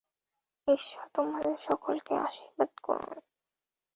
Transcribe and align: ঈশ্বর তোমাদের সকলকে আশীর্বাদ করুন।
ঈশ্বর 0.67 1.05
তোমাদের 1.13 1.55
সকলকে 1.59 2.13
আশীর্বাদ 2.17 2.71
করুন। 2.83 3.17